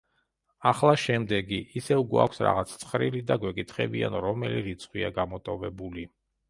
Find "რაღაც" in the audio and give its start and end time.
2.47-2.75